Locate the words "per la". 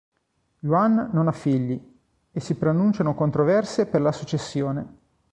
3.85-4.11